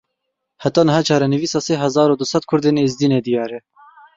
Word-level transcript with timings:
Heta 0.63 0.81
niha 0.87 1.01
çarenivîsa 1.07 1.59
sê 1.67 1.73
hezar 1.83 2.09
û 2.13 2.15
du 2.21 2.25
sed 2.31 2.43
Kurdên 2.49 2.81
Êzidî 2.85 3.07
nediyar 3.15 3.51
e. 3.57 3.59